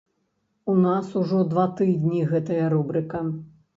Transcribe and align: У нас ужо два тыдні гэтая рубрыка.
У 0.71 0.77
нас 0.85 1.11
ужо 1.21 1.41
два 1.51 1.65
тыдні 1.81 2.25
гэтая 2.33 2.65
рубрыка. 2.77 3.21